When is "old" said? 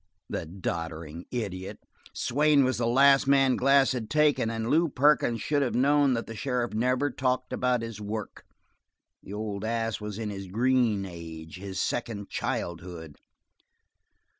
9.33-9.63